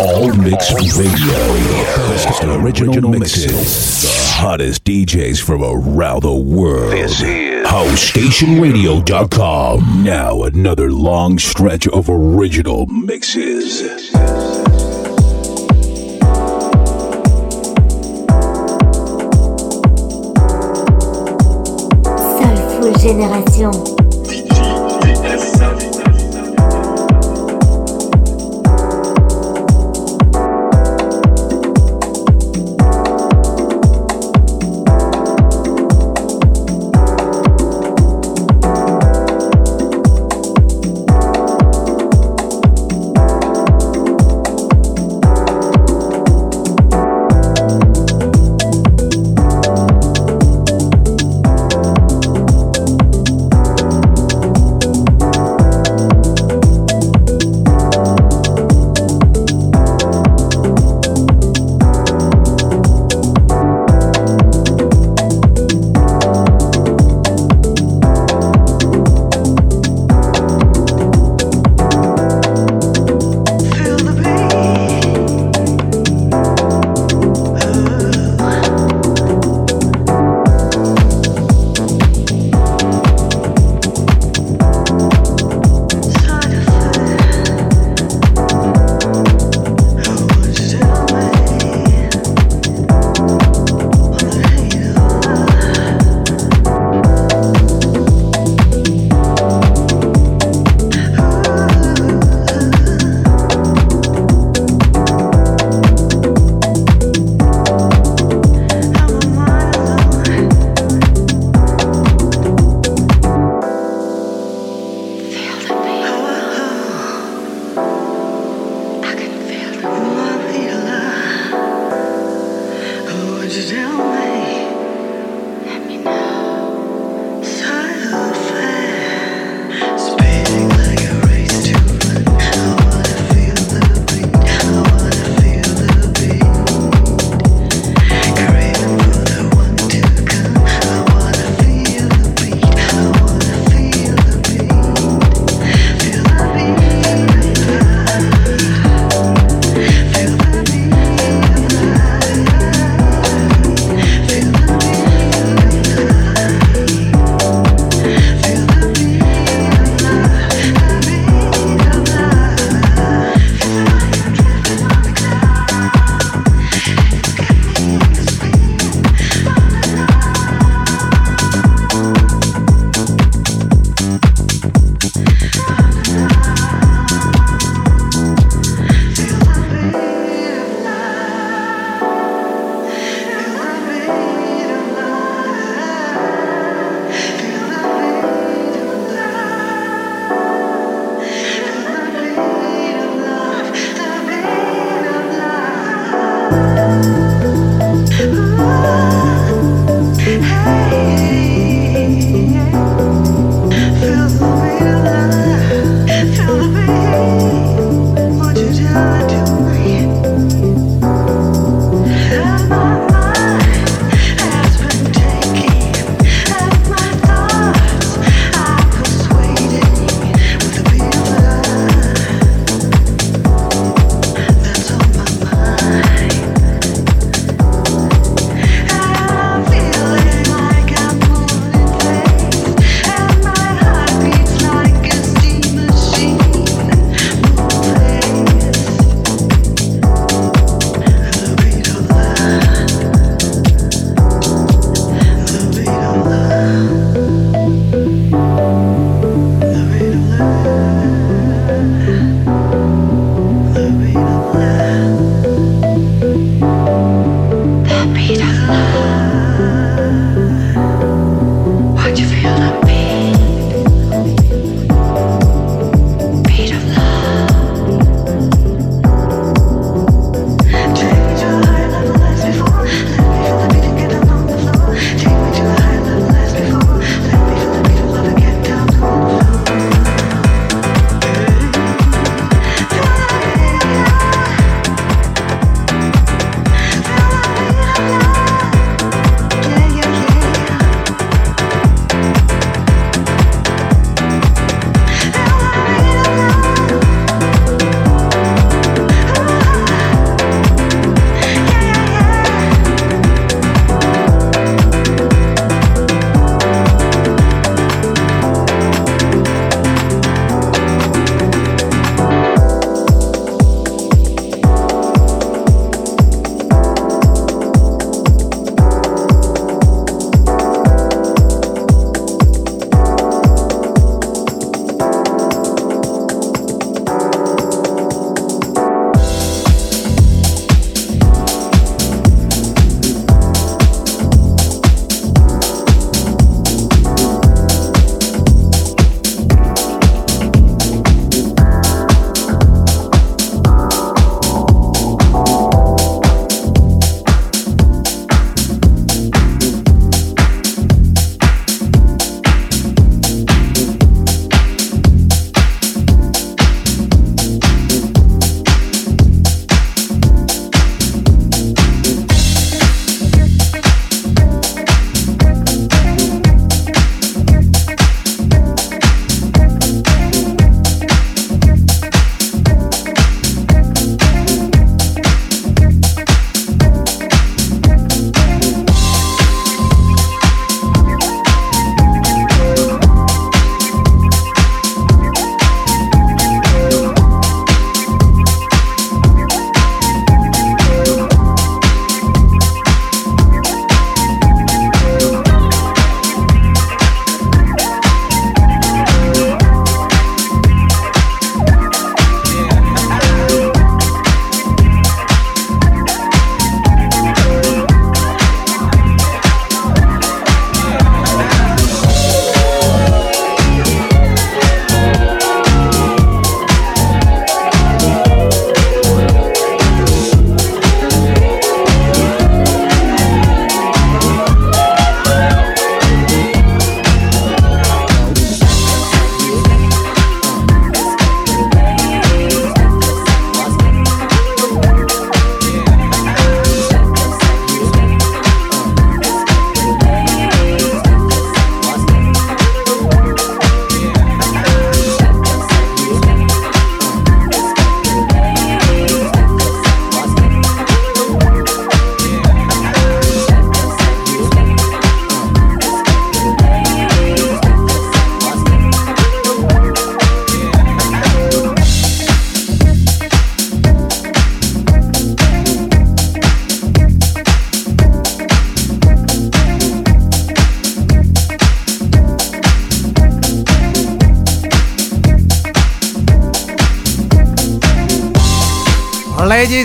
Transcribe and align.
All 0.00 0.32
Mix 0.34 0.72
Radio. 0.96 1.26
Best 2.06 2.44
original 2.44 3.10
mixes. 3.10 4.02
The 4.02 4.08
hottest 4.36 4.84
DJs 4.84 5.42
from 5.42 5.64
around 5.64 6.22
the 6.22 6.32
world. 6.32 6.92
This 6.92 7.20
is 7.20 7.66
HouseStationRadio.com. 7.66 10.04
Now 10.04 10.44
another 10.44 10.92
long 10.92 11.40
stretch 11.40 11.88
of 11.88 12.08
original 12.08 12.86
mixes. 12.86 13.80
Soulful 22.38 22.92
Génération. 23.00 23.97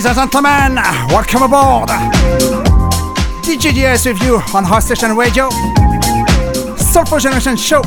Ladies 0.04 0.18
and 0.18 0.30
gentlemen, 0.30 0.74
welcome 1.08 1.44
aboard. 1.44 1.88
DJGS 3.40 4.04
with 4.04 4.22
you 4.22 4.36
on 4.54 4.62
House 4.62 4.84
Station 4.84 5.16
Radio. 5.16 5.48
Soulful 6.76 7.18
Generation 7.18 7.56
Show. 7.56 7.80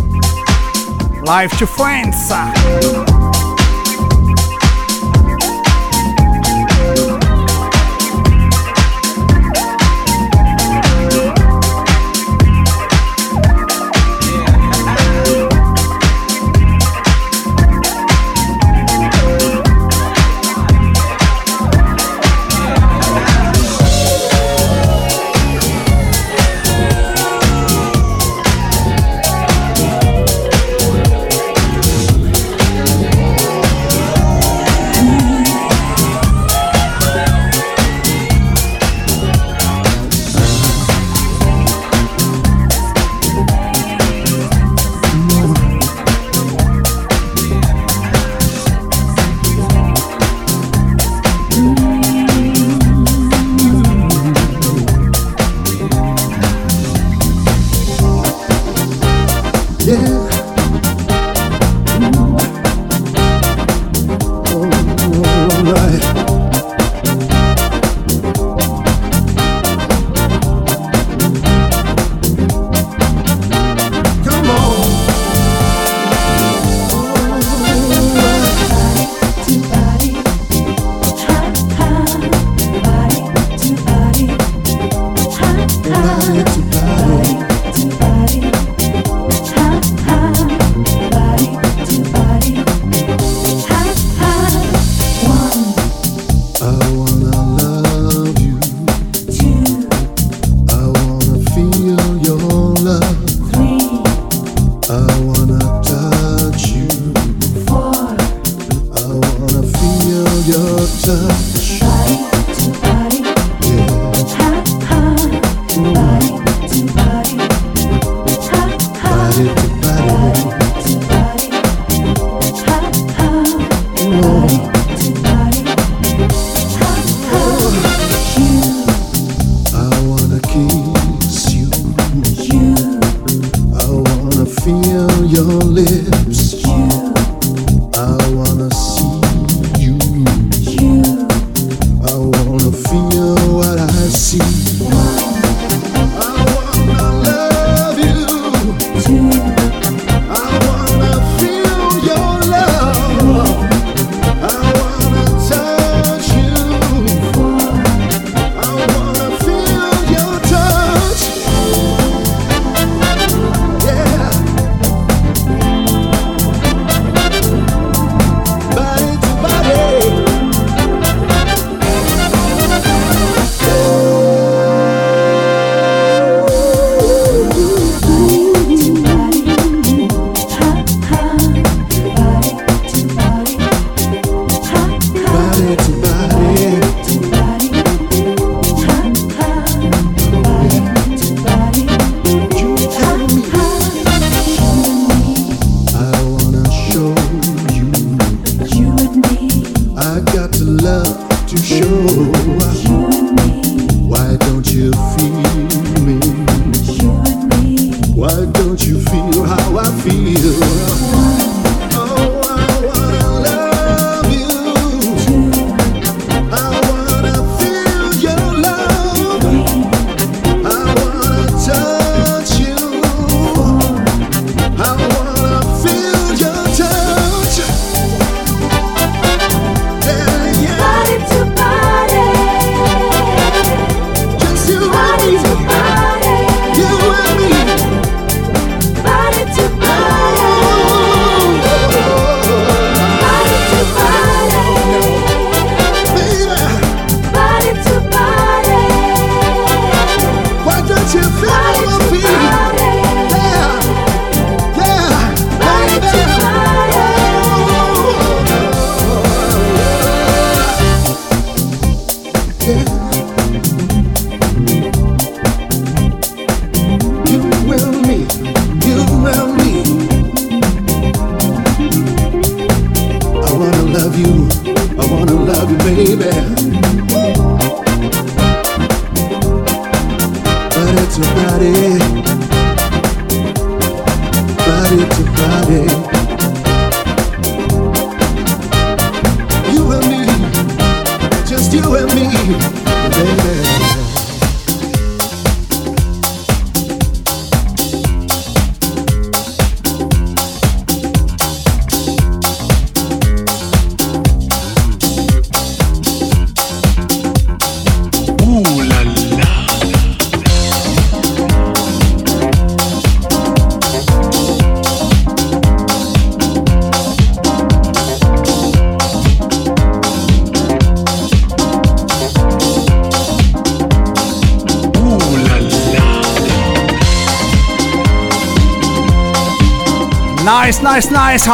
Live 1.23 1.55
to 1.59 1.67
friends. 1.67 3.16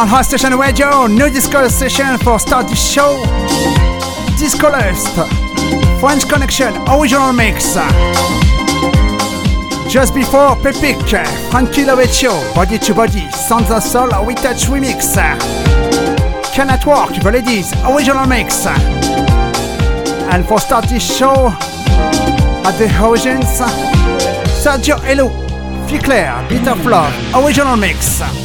On 0.04 0.10
House 0.10 0.28
Station 0.28 0.54
Radio. 0.58 1.06
New 1.06 1.30
disco 1.30 1.66
session 1.66 2.18
for 2.18 2.38
start 2.38 2.68
the 2.68 2.74
show. 2.76 3.24
Disco 4.38 4.68
Lust. 4.68 5.14
French 5.98 6.28
Connection 6.28 6.76
original 6.90 7.32
mix. 7.32 7.72
Just 9.88 10.14
before 10.14 10.56
Pepic, 10.56 11.00
Frankie 11.50 11.84
Lovecchio, 11.84 12.54
Body 12.54 12.78
to 12.80 12.92
Body, 12.92 13.30
Sons 13.30 13.70
of 13.70 13.82
Soul, 13.82 14.26
We 14.26 14.34
Touch 14.34 14.66
remix. 14.66 15.14
Cannot 16.52 16.84
Work, 16.84 17.22
The 17.22 17.30
Ladies, 17.30 17.72
original 17.88 18.26
mix. 18.26 18.66
And 18.66 20.46
for 20.46 20.60
start 20.60 20.86
this 20.90 21.16
show, 21.16 21.48
at 21.48 22.76
the 22.76 22.92
Origins, 23.02 23.46
Sergio 24.62 25.02
Elo, 25.06 25.30
Ficlair, 25.88 26.46
Beat 26.50 26.68
of 26.68 26.84
Love, 26.84 27.14
original 27.34 27.78
mix. 27.78 28.43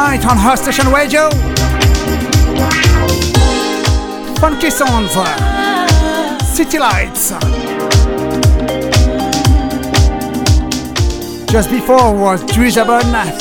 Tonight 0.00 0.26
on 0.28 0.38
House 0.38 0.62
Station 0.62 0.90
Radio. 0.90 1.28
Funky 4.40 4.70
sounds, 4.70 5.10
uh, 5.14 6.38
City 6.38 6.78
Lights. 6.78 7.32
Just 11.52 11.70
before 11.70 12.16
was 12.16 12.42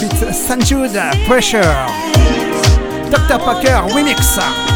with 0.01 0.35
St. 0.35 0.65
Jude 0.65 0.91
Pressure. 1.25 1.61
Dr. 3.09 3.39
Packer 3.39 3.87
remix. 3.93 4.68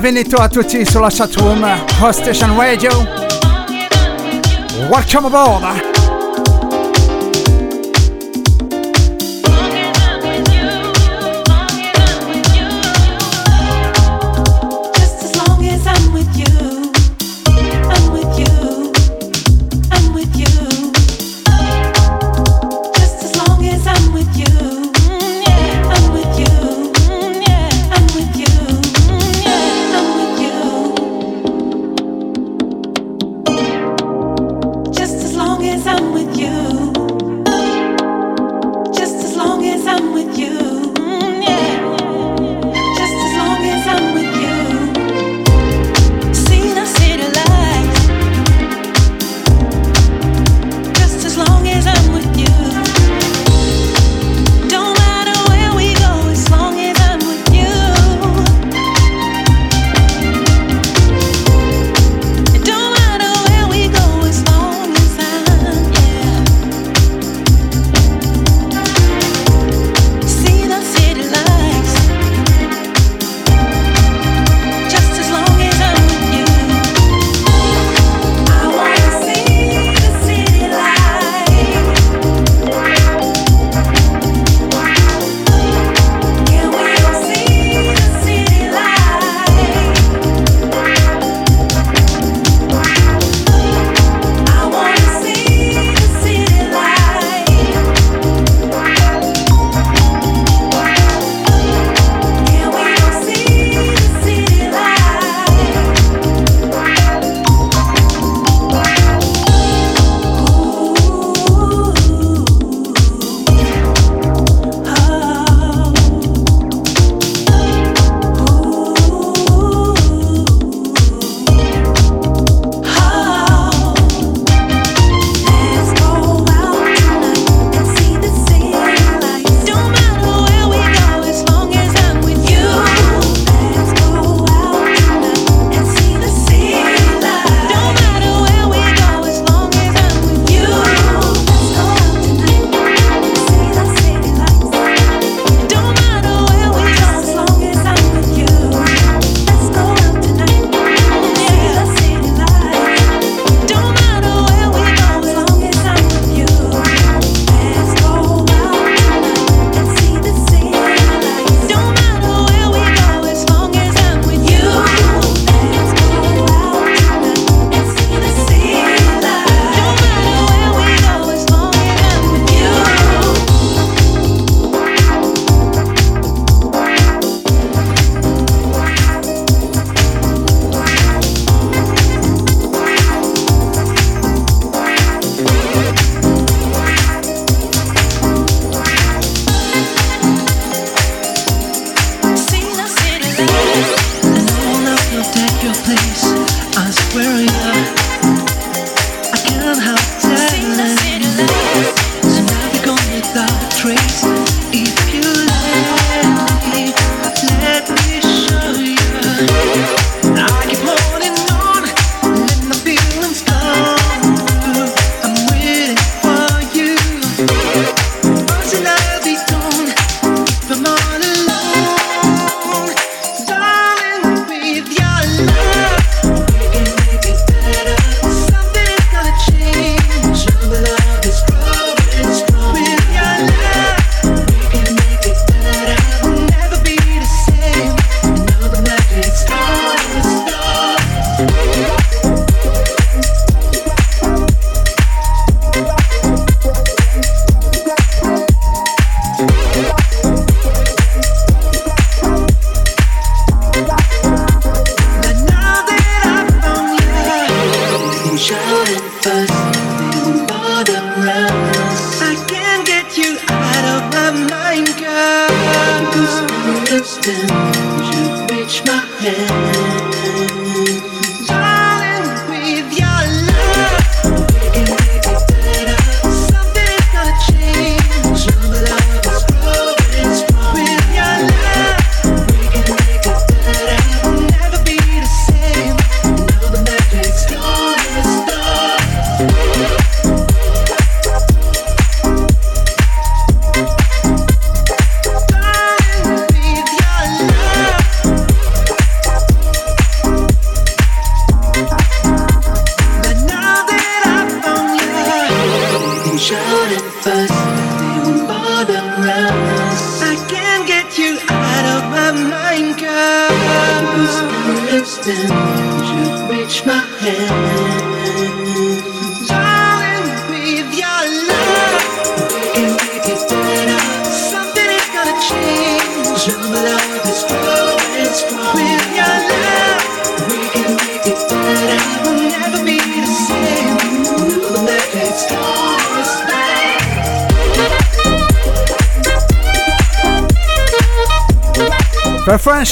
Benvenuto 0.00 0.38
a 0.38 0.48
tutti 0.48 0.84
sulla 0.84 1.08
chatroom 1.08 1.62
euh, 1.62 1.76
House 2.00 2.20
Station 2.20 2.56
Radio. 2.56 2.90
Welcome 4.90 5.26
aboard! 5.26 5.93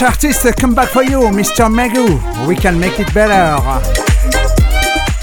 Artist 0.03 0.47
come 0.57 0.75
back 0.75 0.88
for 0.88 1.05
you, 1.05 1.21
Mr. 1.31 1.71
Megu. 1.73 2.47
We 2.49 2.57
can 2.57 2.79
make 2.79 2.99
it 2.99 3.12
better. 3.15 3.62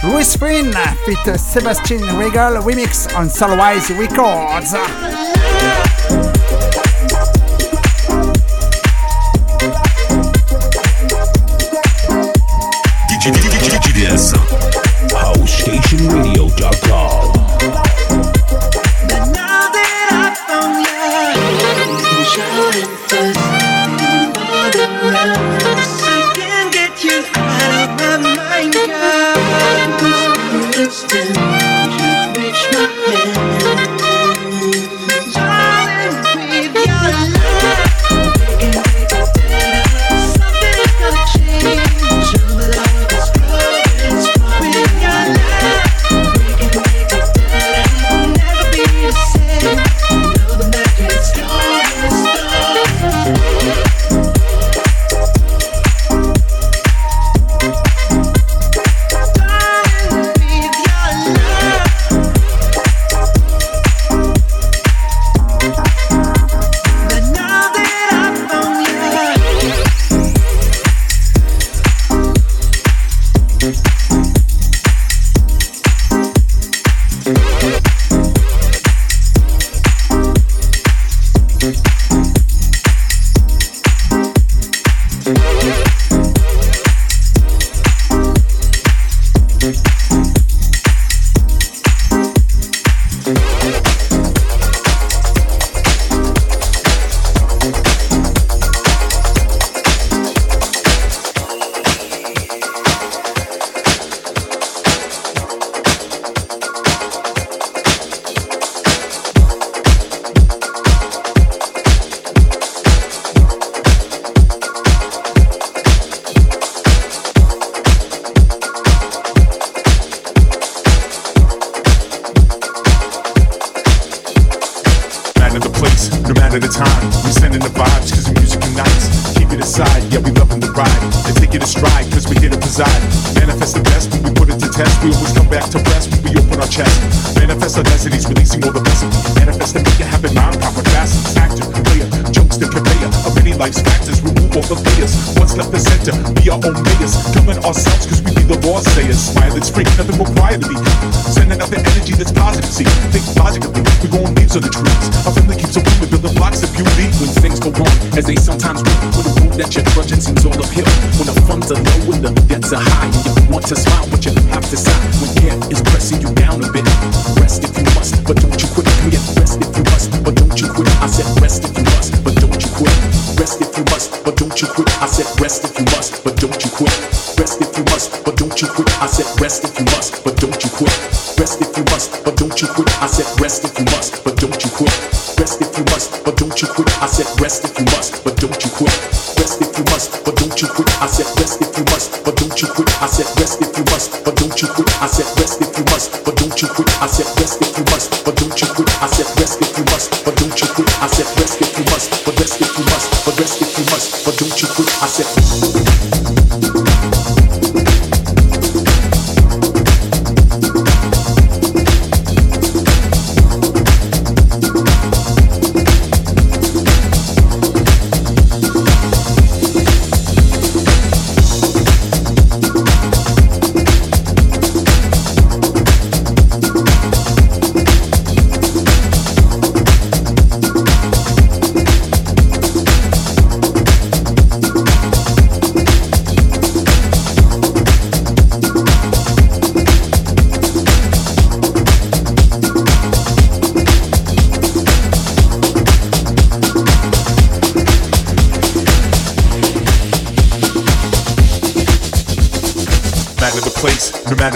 Louis 0.08 0.26
Spring 0.26 0.74
with 1.06 1.40
Sebastian 1.40 2.02
Regal 2.18 2.62
remix 2.64 3.14
on 3.16 3.28
Solwise 3.28 3.90
Records. 4.00 5.19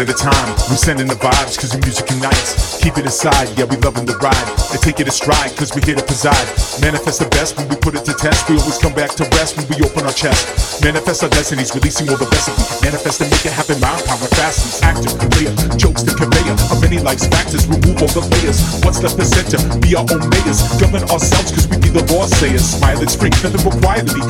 Matter 0.03 0.13
the 0.13 0.19
time. 0.19 0.49
We 0.69 0.75
sending 0.75 1.07
the 1.07 1.15
vibes 1.15 1.59
cause 1.59 1.71
the 1.71 1.79
music 1.79 2.09
unites. 2.09 2.79
Keep 2.83 2.97
it 2.97 3.05
inside, 3.05 3.47
yeah, 3.57 3.65
we 3.65 3.77
loving 3.77 4.05
the 4.05 4.15
ride. 4.19 4.47
And 4.71 4.79
take 4.81 4.99
it 4.99 5.07
a 5.07 5.11
stride 5.11 5.55
cause 5.55 5.71
we 5.75 5.81
here 5.81 5.95
to 5.95 6.03
preside. 6.03 6.43
Manifest 6.81 7.23
the 7.23 7.29
best 7.31 7.55
when 7.57 7.67
we 7.69 7.75
put 7.79 7.95
it 7.95 8.03
to 8.05 8.13
test. 8.13 8.49
We 8.49 8.59
always 8.59 8.77
come 8.77 8.93
back 8.93 9.15
to 9.15 9.23
rest 9.39 9.55
when 9.55 9.67
we 9.71 9.79
open 9.83 10.03
our 10.03 10.15
chest. 10.15 10.83
Manifest 10.83 11.23
our 11.23 11.29
destinies, 11.29 11.71
releasing 11.71 12.09
all 12.09 12.19
the 12.19 12.27
best 12.27 12.51
of 12.51 12.55
Manifest 12.83 13.21
and 13.21 13.31
make 13.31 13.45
it 13.47 13.55
happen, 13.55 13.79
mind 13.79 14.03
power 14.03 14.27
fastest. 14.35 14.83
Active, 14.83 15.15
clear, 15.31 15.51
jokes 15.79 16.03
the 16.03 16.11
conveyor 16.11 16.57
of 16.73 16.77
many 16.83 16.99
life's 16.99 17.27
factors. 17.27 17.63
Remove 17.67 18.03
all 18.03 18.11
the 18.11 18.23
layers. 18.39 18.59
What's 18.83 18.99
left 18.99 19.15
the 19.15 19.23
center? 19.23 19.59
Be 19.79 19.95
our 19.95 20.03
own 20.03 20.27
mayors. 20.27 20.59
Govern 20.75 21.07
ourselves 21.07 21.55
cause 21.55 21.67
we 21.71 21.79
be 21.79 21.89
the 21.93 22.03
boss 22.11 22.33
sayers. 22.35 22.65
Smile, 22.65 22.99
it's 22.99 23.15
free, 23.15 23.31
nothing 23.39 23.63
required 23.63 24.09
to 24.09 24.13
be. 24.17 24.23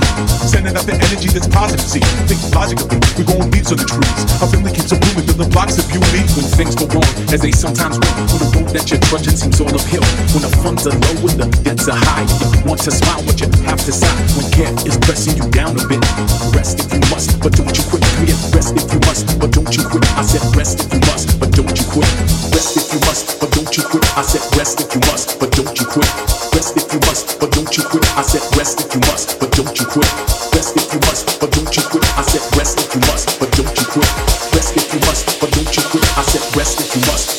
Sending 0.45 0.75
out 0.77 0.85
the 0.85 0.93
energy 0.93 1.33
that's 1.33 1.49
positive. 1.49 1.87
See, 1.87 2.03
think 2.29 2.41
logically, 2.53 3.01
we 3.17 3.25
growing 3.25 3.49
leaves 3.49 3.73
on 3.73 3.81
the 3.81 3.87
trees. 3.87 4.21
Our 4.43 4.49
family 4.51 4.69
keeps 4.75 4.91
a 4.91 4.99
blooming, 4.99 5.25
building 5.25 5.49
blocks 5.49 5.62
of 5.71 5.87
beauty. 5.87 6.19
when 6.35 6.47
things 6.59 6.75
go 6.75 6.85
wrong, 6.91 7.07
as 7.31 7.39
they 7.39 7.51
sometimes 7.51 7.95
will. 7.95 8.15
When 8.27 8.39
the 8.43 8.49
road 8.51 8.69
that 8.75 8.91
you're 8.91 8.99
trudging 9.07 9.37
seems 9.37 9.61
all 9.63 9.71
uphill. 9.71 10.03
When 10.35 10.43
the 10.43 10.51
funds 10.59 10.83
are 10.83 10.95
low 10.95 11.15
and 11.31 11.39
the 11.39 11.47
debts 11.63 11.87
are 11.87 11.95
high. 11.95 12.27
You 12.27 12.67
want 12.67 12.83
to 12.83 12.91
smile, 12.91 13.23
but 13.23 13.39
you 13.39 13.47
have 13.63 13.79
to 13.87 13.93
sigh. 13.93 14.11
When 14.35 14.47
care 14.51 14.73
is 14.83 14.97
pressing 14.99 15.39
you 15.39 15.47
down 15.55 15.79
a 15.79 15.83
bit. 15.87 16.03
Rest 16.51 16.83
if 16.83 16.91
you 16.91 16.99
must, 17.07 17.39
but 17.39 17.55
don't 17.55 17.71
you 17.71 17.83
quit. 17.87 18.03
Rest 18.51 18.75
if 18.75 18.87
you 18.91 18.99
must, 19.07 19.23
but 19.39 19.51
don't 19.55 19.71
you 19.71 19.83
quit. 19.87 20.03
I 20.19 20.23
said 20.27 20.43
rest 20.59 20.83
if 20.83 20.89
you 20.91 20.99
must, 21.07 21.39
but 21.39 21.49
don't 21.55 21.71
you 21.71 21.85
quit. 21.87 22.11
Rest 22.51 22.75
if 22.75 22.87
you 22.91 22.99
must, 23.07 23.39
but 23.39 23.49
don't 23.55 23.71
you 23.71 23.83
quit. 23.87 24.03
I 24.17 24.23
said 24.27 24.43
rest 24.59 24.83
if 24.83 24.89
you 24.91 25.01
must, 25.07 25.39
but 25.39 25.49
don't 25.55 25.75
you 25.79 25.85
quit. 25.87 26.09
Rest 26.51 26.75
if 26.75 26.87
you 26.91 26.99
must, 27.07 27.39
but 27.39 27.49
don't 27.55 27.71
you 27.71 27.83
quit. 27.87 28.03
I 28.19 28.23
said 28.27 28.43
rest 28.59 28.83
if 28.83 28.89
you 28.91 29.01
must, 29.07 29.39
but 29.39 29.51
don't 29.55 29.73
you 29.79 29.85
quit. 29.87 30.42
If 36.65 36.95
you 36.95 37.01
must, 37.11 37.32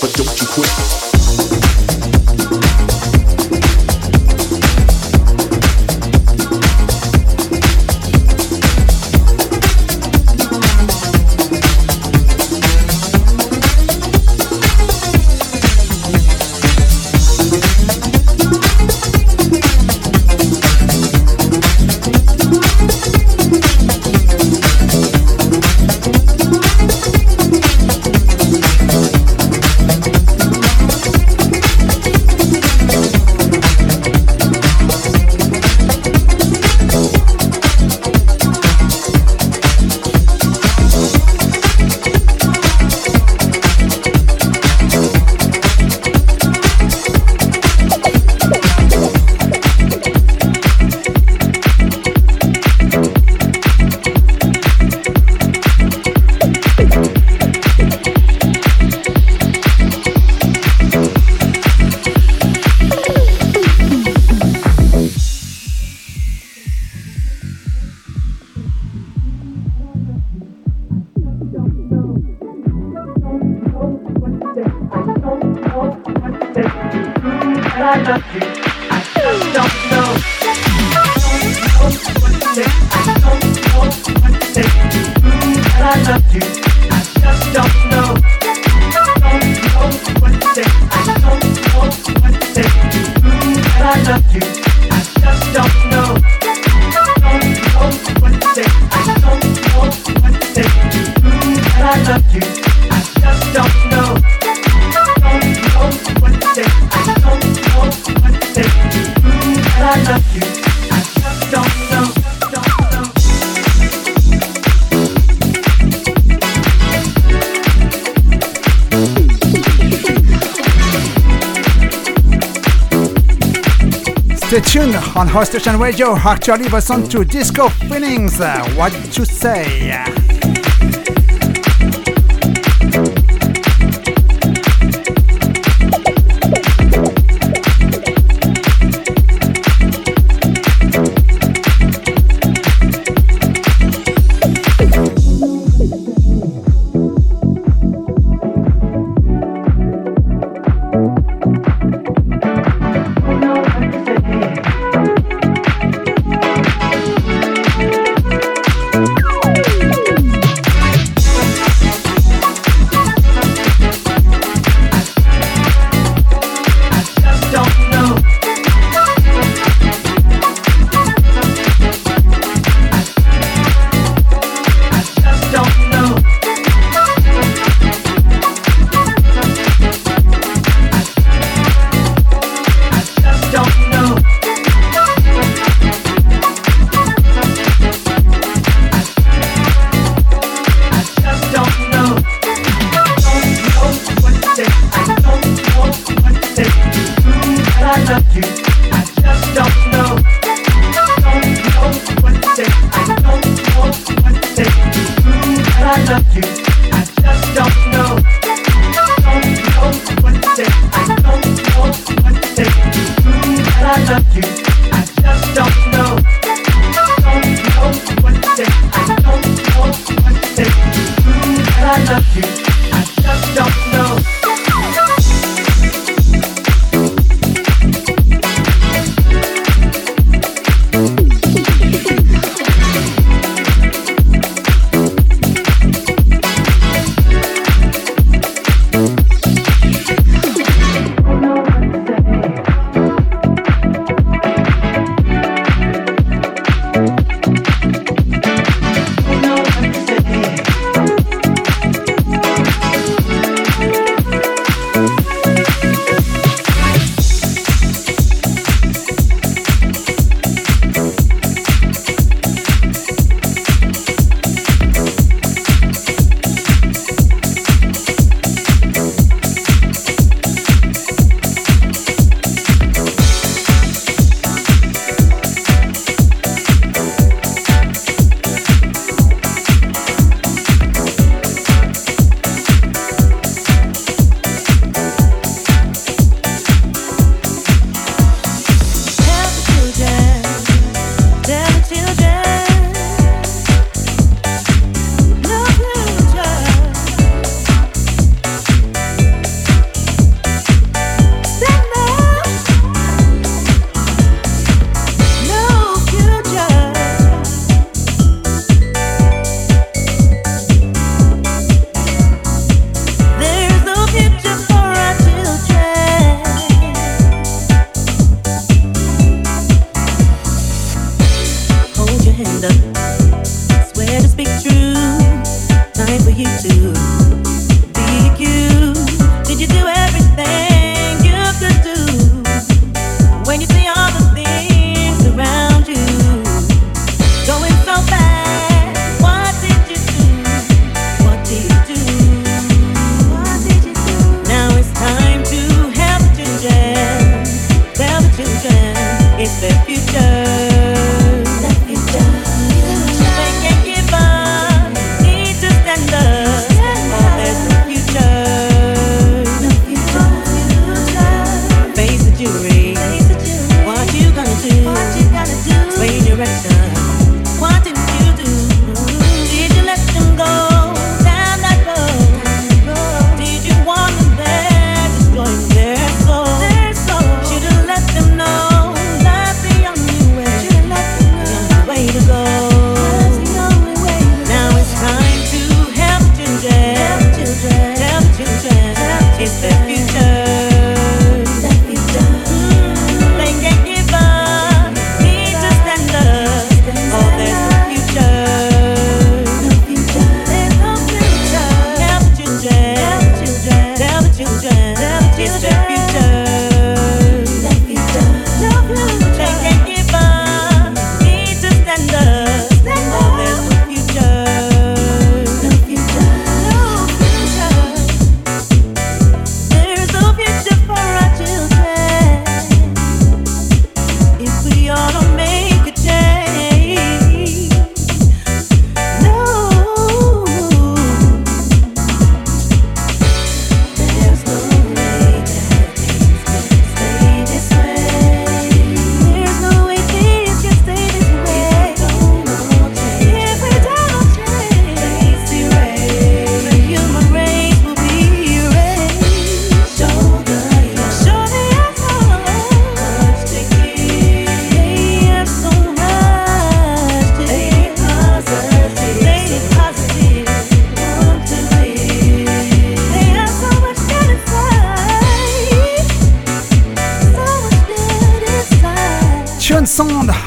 Stay 124.54 124.60
tuned 124.60 124.94
on 125.16 125.26
House 125.26 125.48
Station 125.50 125.80
Radio. 125.80 126.14
Actually, 126.16 126.68
listen 126.68 127.08
to 127.08 127.24
Disco 127.24 127.68
Feelings. 127.68 128.40
Uh, 128.40 128.64
What 128.76 128.92
to 129.14 129.26
say? 129.26 130.23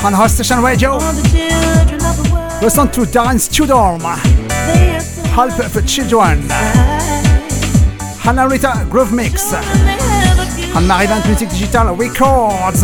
On 0.03 0.29
Station 0.29 0.61
Radio. 0.61 0.97
Listen 2.61 2.89
to 2.91 3.01
Darren 3.05 3.37
Studholme. 3.37 4.15
Help 5.35 5.55
the 5.73 5.81
Children. 5.81 6.41
Hannah 8.19 8.47
Rita 8.47 8.85
Groove 8.89 9.11
Mix. 9.13 9.53
On 9.53 10.83
Marivent 10.87 11.25
Music 11.27 11.49
Digital 11.49 11.95
Records. 11.95 12.83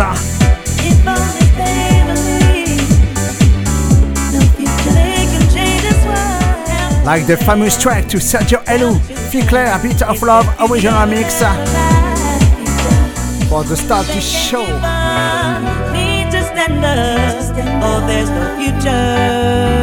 Like 7.05 7.27
the 7.27 7.37
famous 7.45 7.81
track 7.81 8.07
to 8.09 8.17
Sergio 8.17 8.63
Elu, 8.65 8.97
Feel 9.29 9.43
a 9.47 9.79
bit 9.81 10.01
of 10.03 10.21
love, 10.21 10.47
original 10.69 11.05
mix. 11.05 11.41
for 13.49 13.63
the 13.63 13.75
start 13.75 14.07
of 14.07 14.15
the 14.15 14.21
show. 14.21 15.02
Up, 16.63 16.71
or 16.71 18.07
there's 18.07 18.29
no 18.29 18.55
future. 18.57 19.82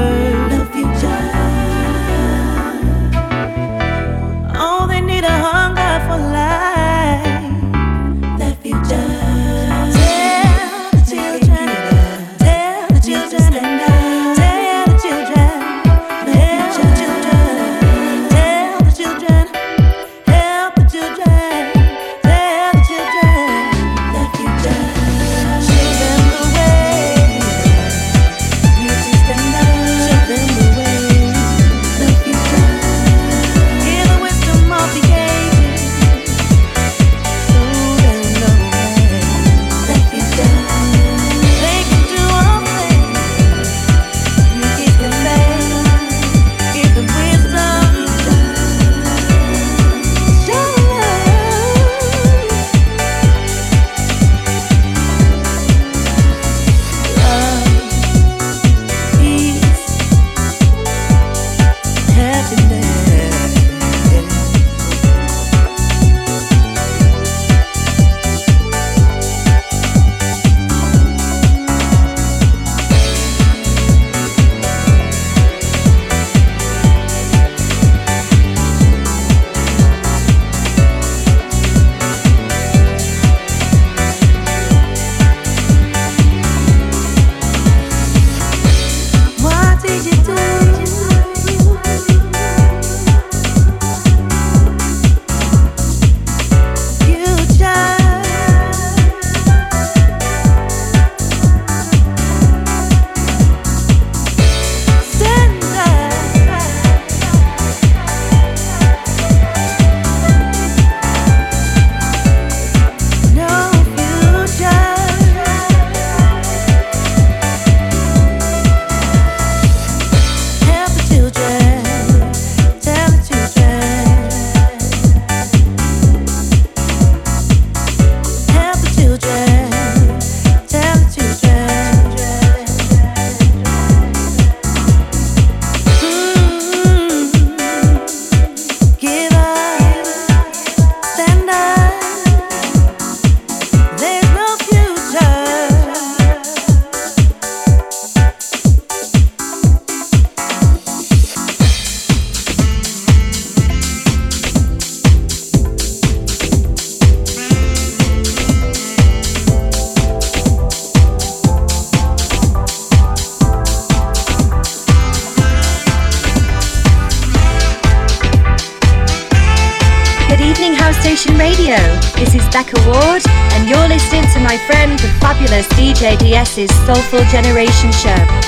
DJDS's 176.01 176.75
Soulful 176.87 177.23
Generation 177.25 177.93
Show. 177.93 178.40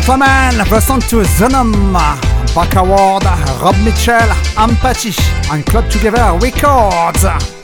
Gentlemen, 0.00 0.56
listen 0.70 1.00
to 1.00 1.22
Zenom, 1.22 1.92
Buck 2.54 2.74
Award, 2.76 3.24
Rob 3.60 3.76
Mitchell, 3.84 4.26
Ampachi, 4.56 5.12
and 5.52 5.66
Club 5.66 5.86
Together 5.90 6.38
Records. 6.40 7.61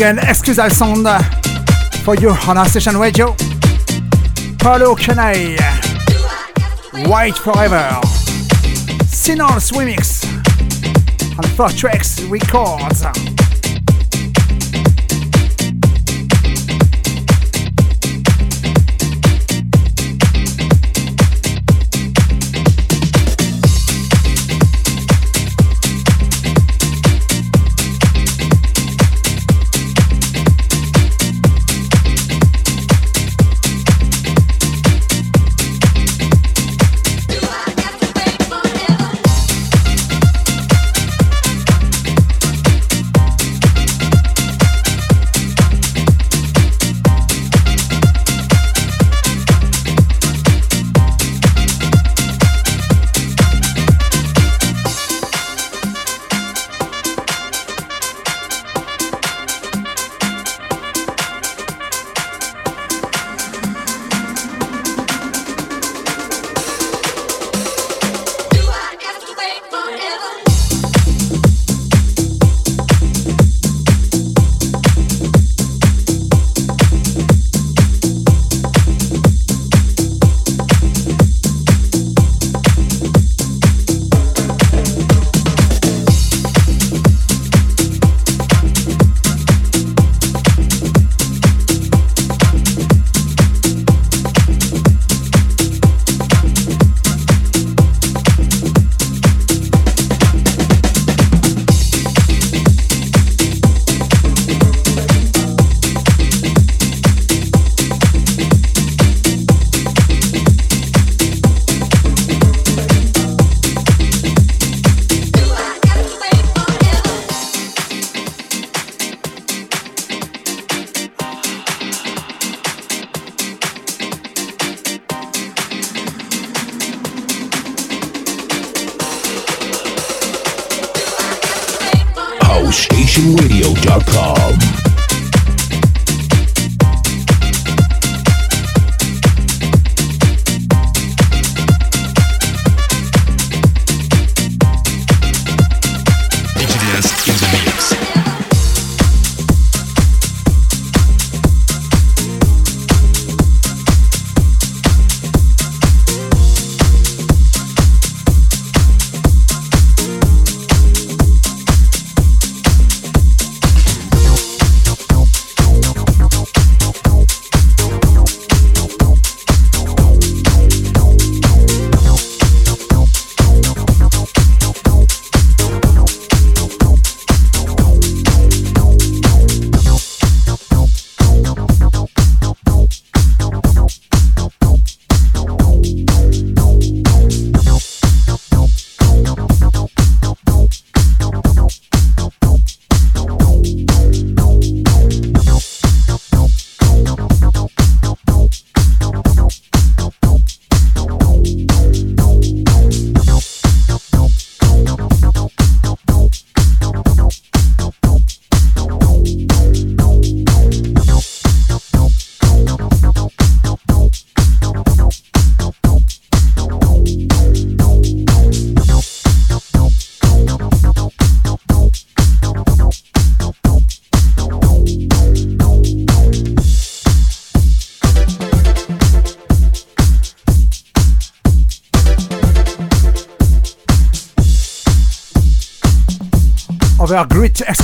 Again, 0.00 0.18
Excusal 0.18 0.70
Sound 0.70 1.06
for 2.04 2.14
you 2.14 2.30
on 2.30 2.56
House 2.56 2.70
Station 2.70 2.96
Radio. 2.96 3.36
Paulo 4.58 4.94
Canay, 4.94 5.58
White 7.06 7.36
Forever, 7.36 8.00
Sinon's 9.04 9.70
Remix, 9.72 10.24
and 11.36 11.46
Four 11.54 11.68
Tracks 11.68 12.18
Records. 12.22 13.19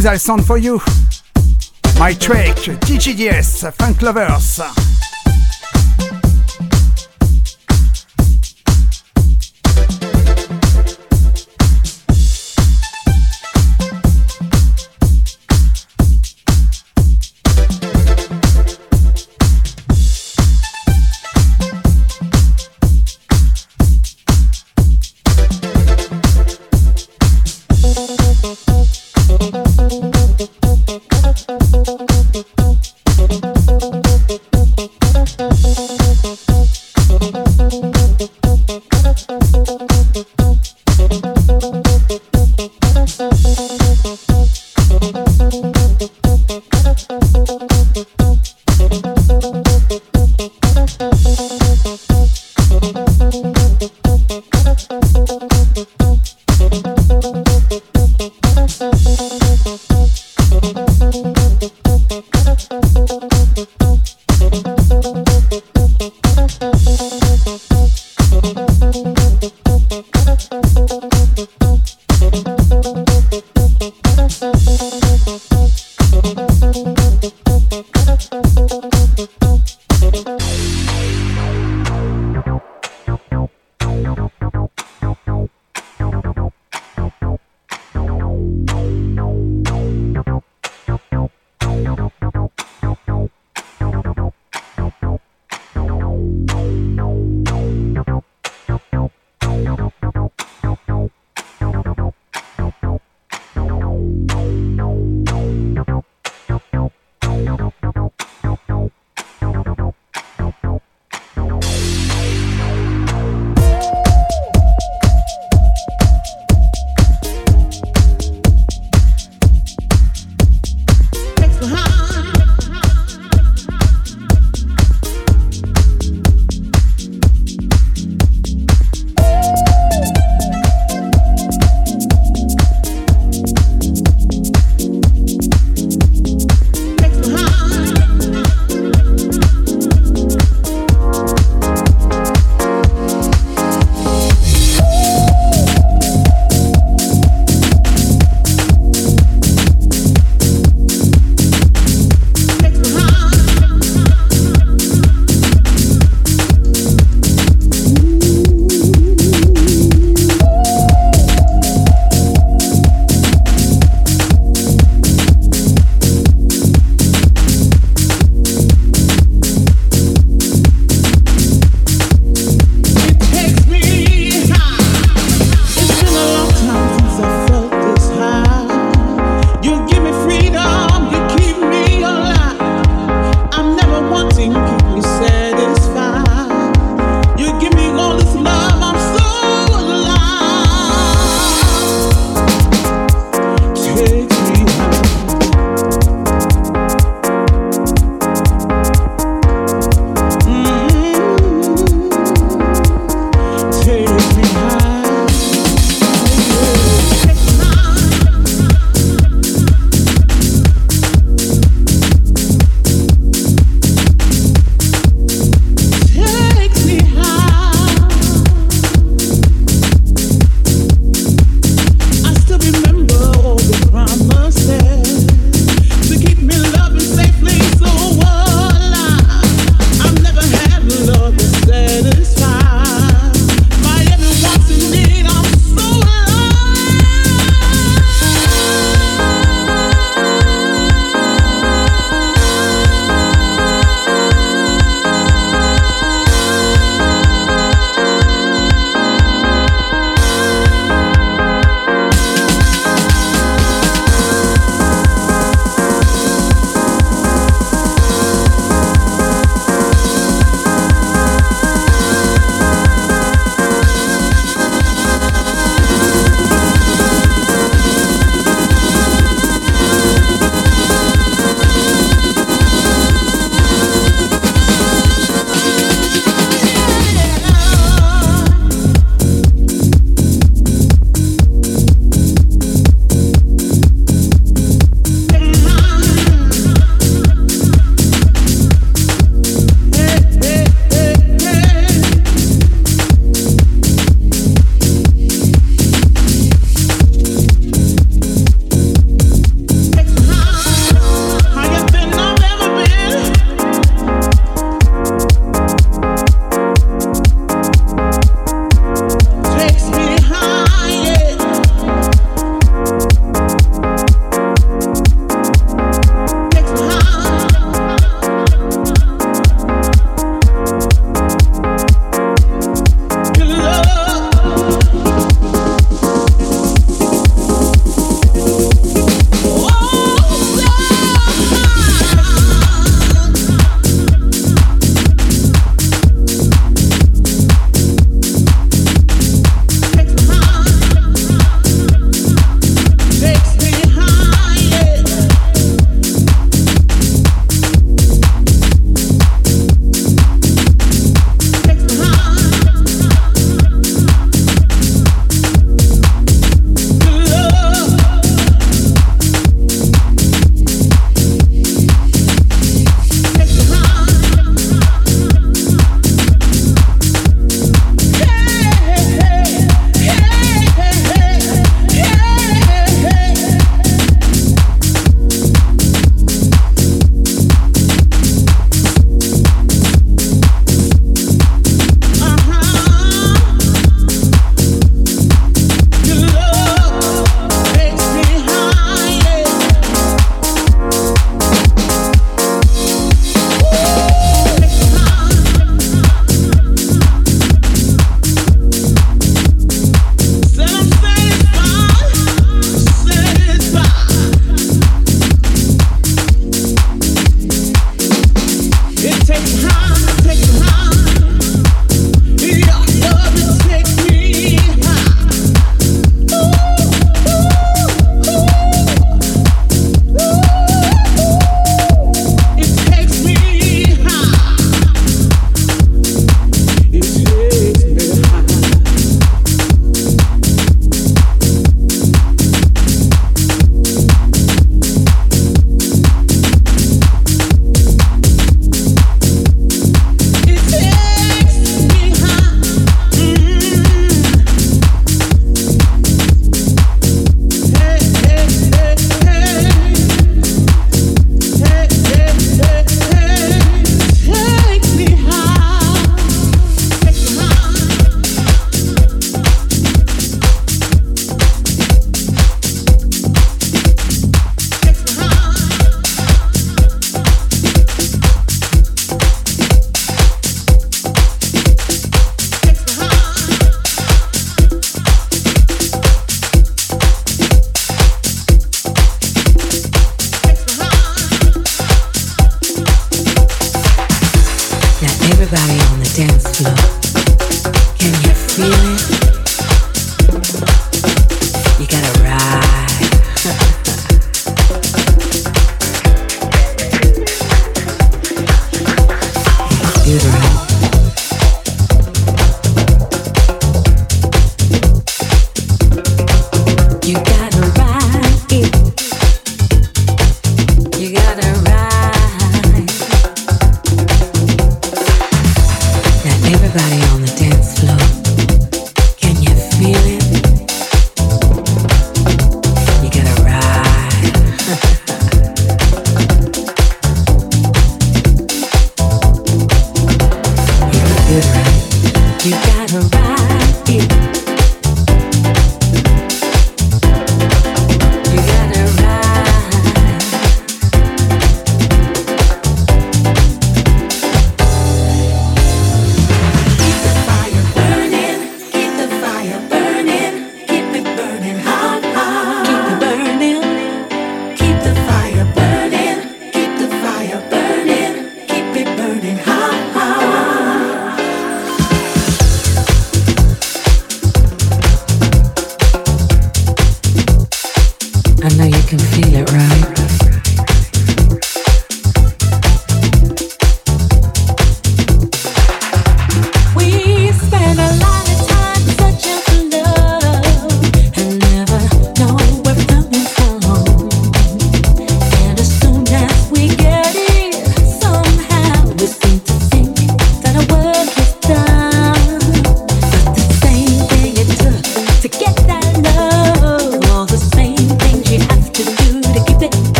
Great 0.00 0.14
exclusive 0.14 0.20
sound 0.20 0.46
for 0.46 0.56
you. 0.56 0.80
My 1.98 2.14
track, 2.14 2.56
DGDS, 2.56 3.72
Funk 3.74 4.00
Lovers. 4.00 4.89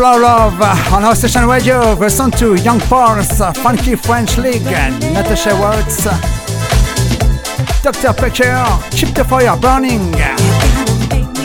love, 0.00 0.20
love, 0.22 0.58
love 0.58 0.92
on 0.94 1.02
House 1.02 1.18
Station 1.18 1.46
Radio. 1.46 1.92
Listen 1.92 2.30
to 2.32 2.54
Young 2.62 2.80
Pulse, 2.80 3.40
uh, 3.40 3.52
Funky 3.52 3.96
French 3.96 4.38
League, 4.38 4.66
and 4.66 4.98
Natasha 5.12 5.54
Watts, 5.56 6.06
uh, 6.06 6.16
Dr. 7.82 8.14
Packer, 8.14 8.96
Chip 8.96 9.14
the 9.14 9.24
Fire 9.24 9.56
Burning, 9.58 10.14
uh, 10.14 10.36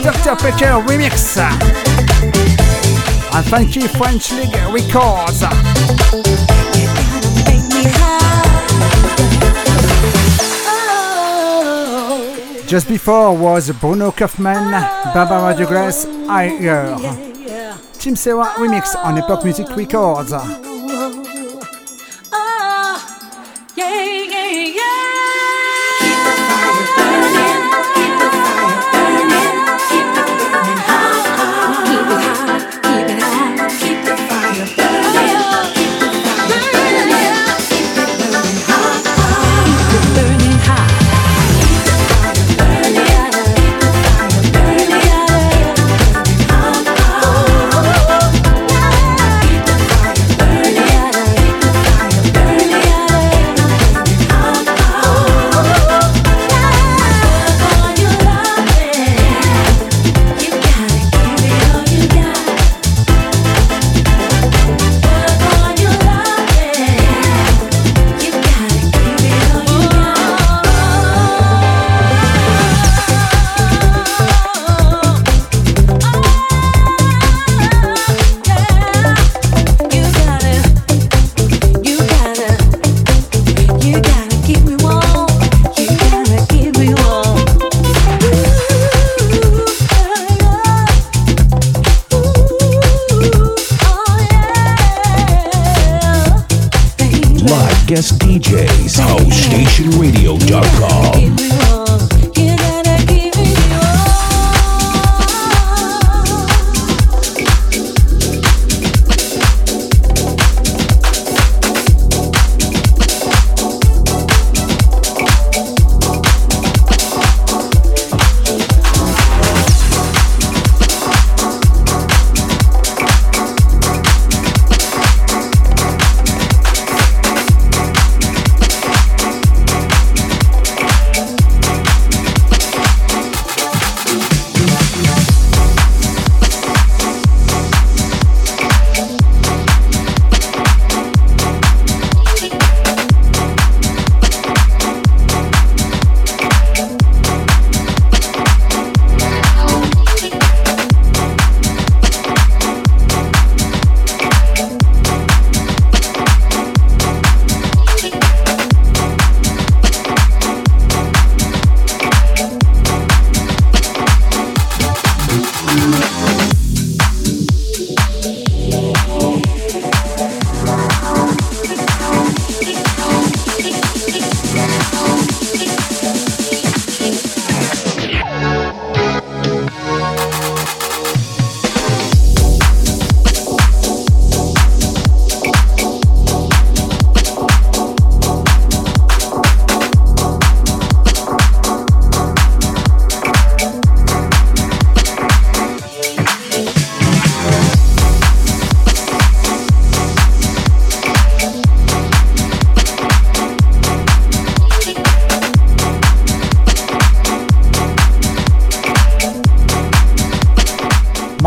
Dr. 0.01 0.35
Packer 0.37 0.79
Remix, 0.87 1.37
and 3.35 3.45
Funky 3.47 3.87
French 3.87 4.31
League 4.31 4.55
Records. 4.71 5.41
Just 12.67 12.87
before 12.87 13.35
was 13.35 13.69
Bruno 13.71 14.11
Kaufman, 14.11 14.71
Barbara 15.13 15.55
Douglas, 15.57 16.05
I 16.29 16.47
Hear. 16.47 17.24
Tim 18.05 18.15
Sewa 18.15 18.53
remix 18.57 18.95
on 19.03 19.17
Epoch 19.17 19.43
Music 19.43 19.67
Records. 19.75 20.64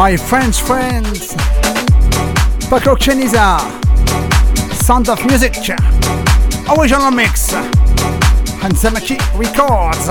by 0.08 0.16
French 0.16 0.62
friends. 0.62 1.34
Paco 2.70 2.94
Cheniza 2.96 3.58
Sound 4.72 5.10
of 5.10 5.22
Music 5.26 5.52
Original 6.78 7.10
Mix 7.10 7.52
Hansamaki 8.62 9.18
Records. 9.38 10.08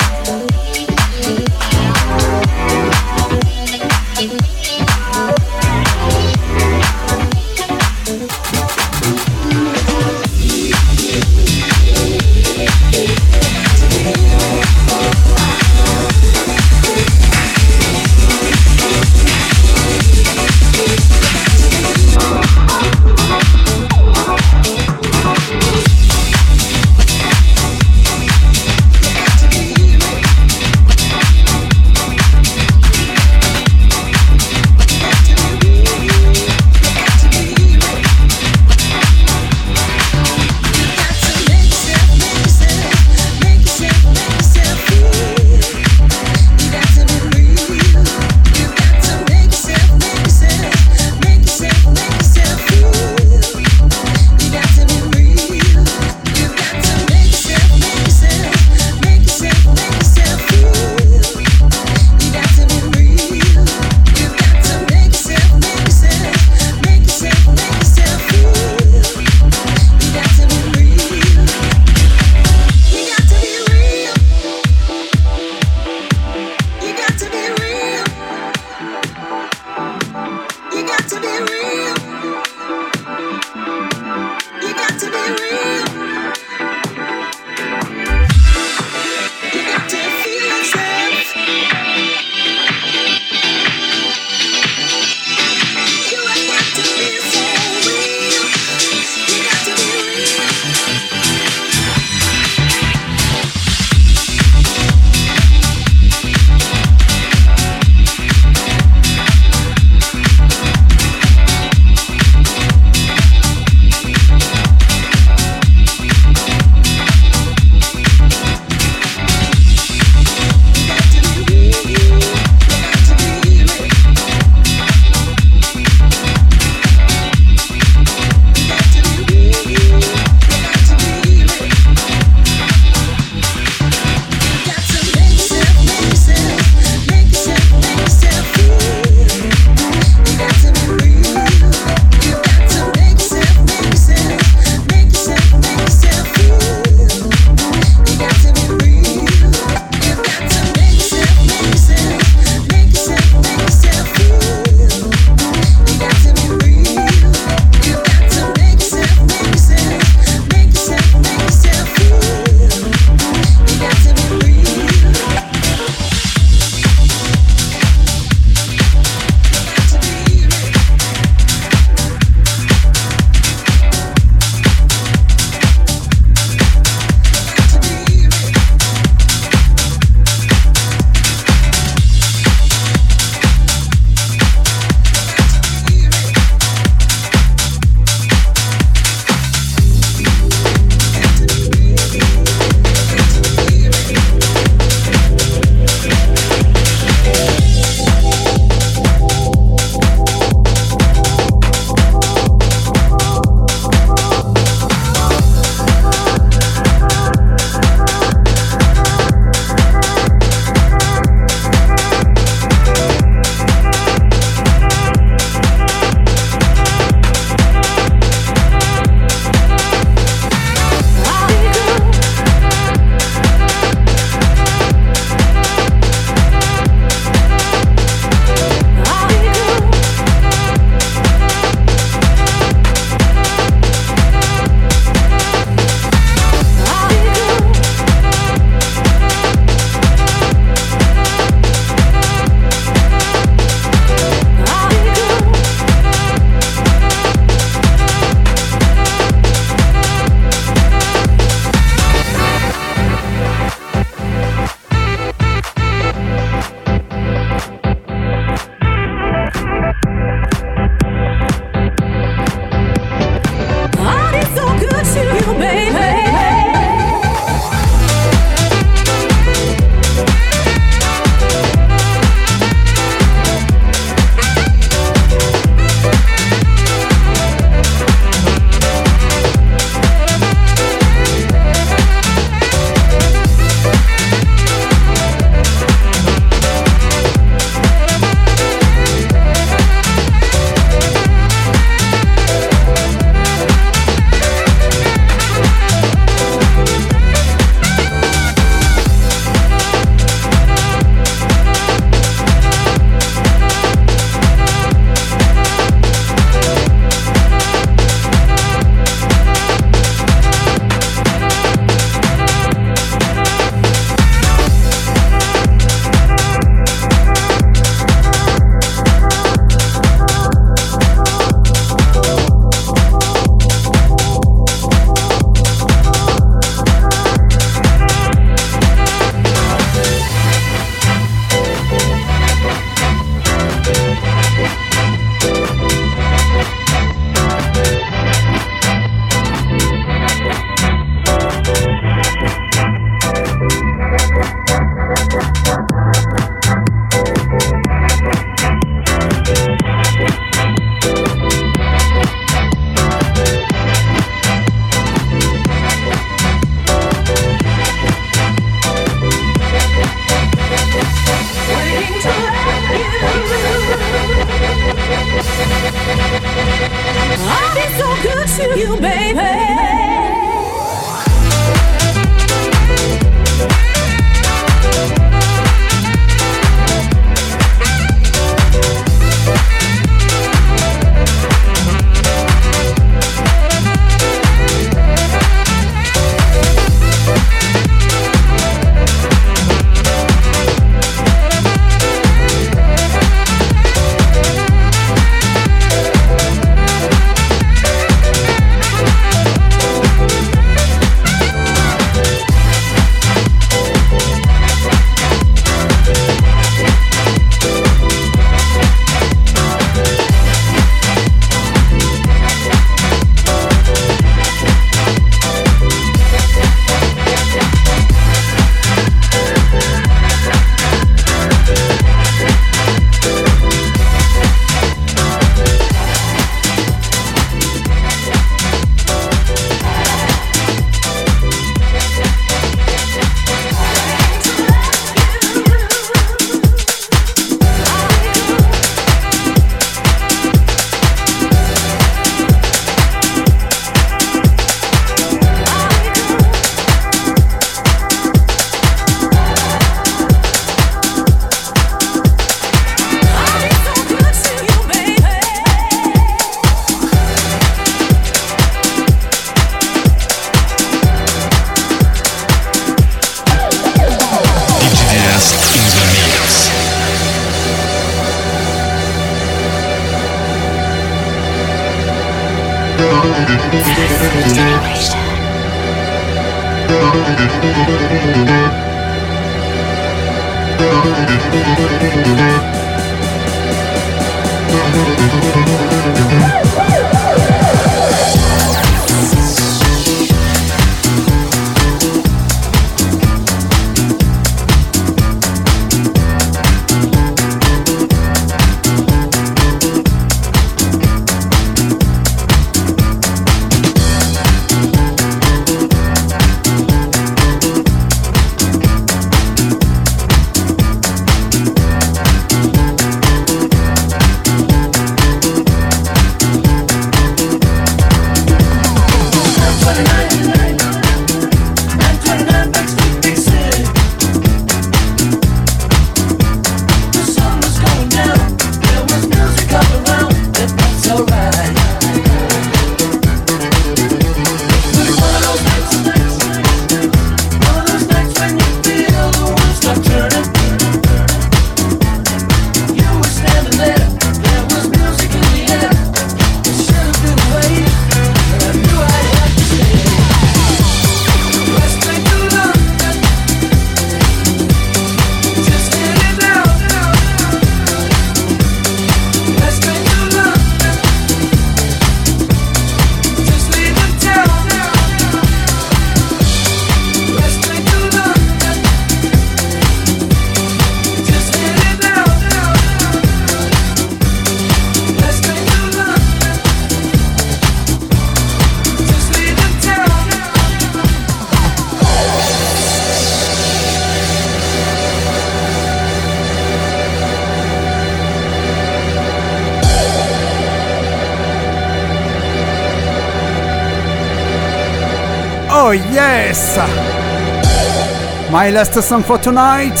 My 598.58 598.70
last 598.70 599.00
song 599.00 599.22
for 599.22 599.38
tonight 599.38 600.00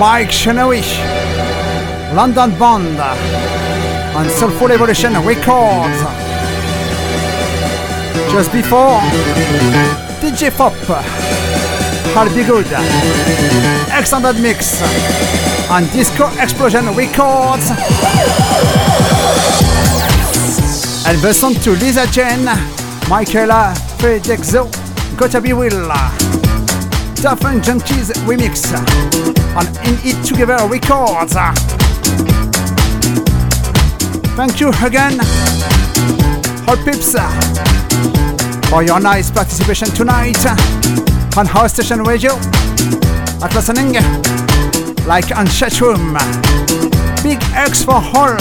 Mike 0.00 0.30
Shinowi, 0.30 0.82
London 2.12 2.50
Band, 2.58 2.98
on 4.16 4.28
Soulful 4.30 4.72
Evolution 4.72 5.12
Records. 5.24 6.00
Just 8.32 8.50
before, 8.50 8.98
DJ 10.18 10.50
Pop, 10.56 10.74
I'll 12.16 12.34
be 12.34 12.42
good, 12.42 12.66
extended 13.96 14.42
mix 14.42 14.82
on 15.70 15.84
Disco 15.92 16.26
Explosion 16.42 16.86
Records. 16.96 17.70
And 21.06 21.16
the 21.22 21.32
song 21.32 21.54
to 21.62 21.76
Lisa 21.76 22.08
Jane, 22.10 22.46
Michaela 23.08 23.72
Fedexo, 23.98 24.68
Gotta 25.16 25.40
Be 25.40 25.52
Will. 25.52 26.23
Different 27.24 27.64
Junkies 27.64 28.12
remix 28.26 28.70
on 29.56 29.66
In 29.88 29.96
It 30.04 30.22
Together 30.26 30.58
Records. 30.68 31.32
Thank 34.36 34.60
you 34.60 34.68
again, 34.84 35.18
Hot 36.66 36.78
Pips, 36.84 37.12
for 38.68 38.82
your 38.82 39.00
nice 39.00 39.30
participation 39.30 39.88
tonight 39.88 40.36
on 41.38 41.46
House 41.46 41.72
Station 41.72 42.02
Radio 42.02 42.32
at 43.42 43.54
listening 43.54 43.94
like 45.06 45.34
on 45.34 45.46
chatroom. 45.46 46.12
Big 47.22 47.38
X 47.54 47.84
for 47.84 48.02
all. 48.02 48.38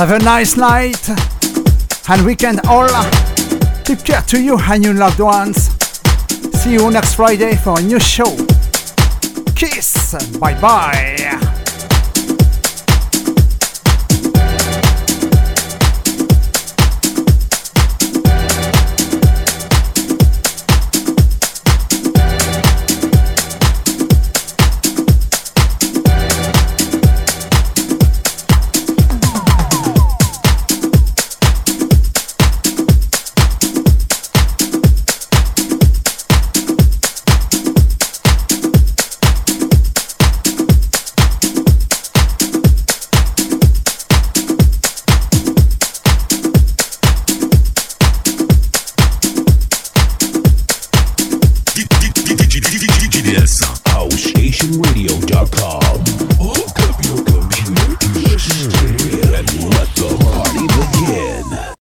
Have 0.00 0.12
a 0.12 0.18
nice 0.24 0.56
night 0.56 1.10
and 2.08 2.24
weekend 2.24 2.60
all. 2.66 2.88
Take 3.84 4.02
care 4.02 4.22
to 4.28 4.40
you 4.40 4.58
and 4.58 4.82
your 4.82 4.94
loved 4.94 5.20
ones. 5.20 5.68
See 6.58 6.72
you 6.72 6.90
next 6.90 7.16
Friday 7.16 7.54
for 7.56 7.78
a 7.78 7.82
new 7.82 8.00
show. 8.00 8.34
Kiss. 9.54 10.14
Bye 10.38 10.58
bye. 10.58 11.49